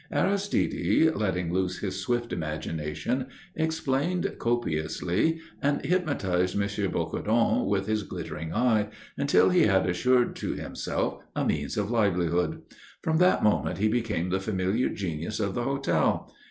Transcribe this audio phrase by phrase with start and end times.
[0.11, 6.67] Aristide, letting loose his swift imagination, explained copiously, and hypnotized M.
[6.91, 12.63] Bocardon with his glittering eye, until he had assured to himself a means of livelihood.
[13.03, 16.33] From that moment he became the familiar genius of the hotel.